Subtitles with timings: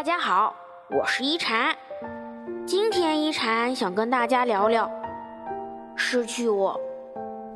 [0.00, 0.56] 大家好，
[0.88, 1.76] 我是一禅。
[2.64, 4.90] 今天一禅想跟大家聊聊，
[5.94, 6.74] 失去我，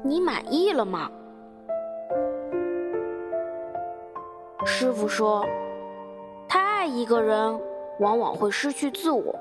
[0.03, 1.11] 你满意了吗？
[4.67, 5.43] 师傅说，
[6.47, 7.59] 太爱一个人，
[8.01, 9.35] 往往会失去自我；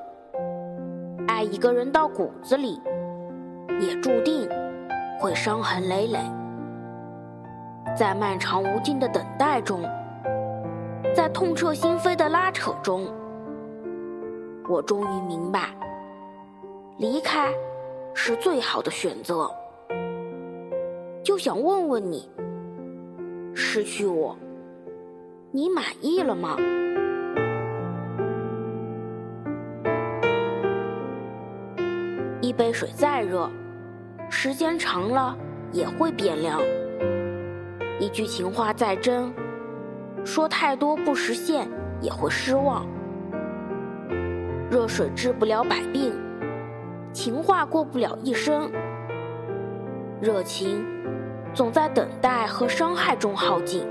[1.27, 2.81] 爱一个人到骨子里，
[3.81, 4.47] 也注定
[5.19, 6.19] 会伤痕累累。
[7.97, 9.83] 在漫长无尽的等待中。
[11.33, 13.07] 痛彻心扉的拉扯中，
[14.69, 15.75] 我终于明白，
[16.99, 17.51] 离开
[18.13, 19.49] 是最好的选择。
[21.23, 22.29] 就想问问你，
[23.55, 24.37] 失去我，
[25.51, 26.55] 你满意了吗？
[32.41, 33.49] 一杯水再热，
[34.29, 35.35] 时间长了
[35.71, 36.59] 也会变凉；
[37.99, 39.33] 一句情话再真。
[40.25, 41.67] 说太多不实现
[42.01, 42.85] 也会失望。
[44.69, 46.13] 热水治不了百病，
[47.11, 48.71] 情话过不了一生。
[50.19, 50.83] 热情
[51.53, 53.85] 总在等待和伤害中耗尽。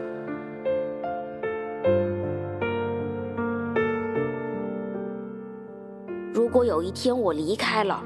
[6.32, 8.02] 如果有一天我离开了，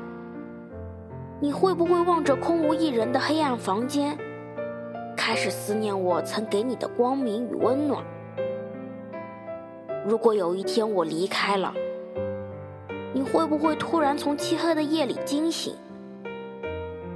[1.40, 4.18] 你会不会望着空无一人的黑暗房间，
[5.16, 8.04] 开始思念我曾给你的光明与温暖？
[10.08, 11.74] 如果有一天我离开了，
[13.12, 15.74] 你会不会突然从漆黑的夜里惊醒，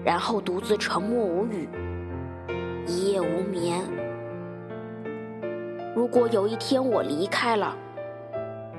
[0.04, 1.68] 然后独自沉默无语，
[2.88, 3.80] 一夜无眠？
[5.94, 7.76] 如果有一天我离开了，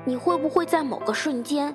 [0.04, 1.74] 你会不会在某个瞬间，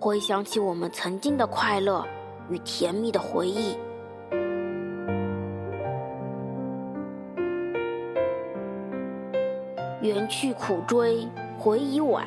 [0.00, 2.02] 回想起我们曾经的快乐
[2.48, 3.76] 与甜蜜的回忆？
[10.02, 11.26] 缘去苦追，
[11.58, 12.24] 回已晚；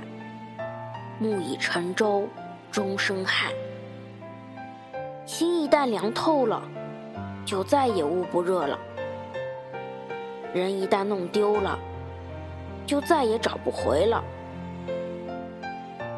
[1.20, 2.28] 木已成舟，
[2.72, 3.52] 终生憾。
[5.26, 6.64] 心一旦凉透了，
[7.46, 8.76] 就再也捂不热了；
[10.52, 11.78] 人一旦弄丢了，
[12.88, 14.24] 就再也找不回了。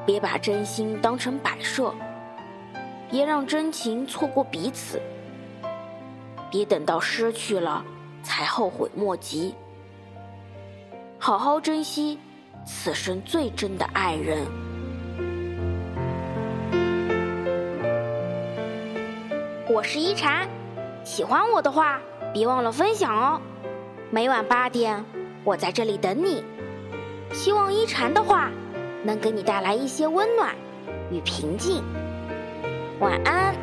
[0.05, 1.93] 别把真心当成摆设，
[3.09, 5.01] 别让真情错过彼此，
[6.49, 7.83] 别等到失去了
[8.23, 9.53] 才后悔莫及。
[11.23, 12.17] 好好珍惜
[12.65, 14.43] 此生最真的爱人。
[19.71, 20.49] 我是一禅，
[21.03, 22.01] 喜欢我的话，
[22.33, 23.39] 别忘了分享哦。
[24.09, 25.05] 每晚八点，
[25.43, 26.43] 我在这里等你。
[27.31, 28.49] 希望一禅的话
[29.03, 30.55] 能给你带来一些温暖
[31.11, 31.83] 与平静。
[32.99, 33.53] 晚安。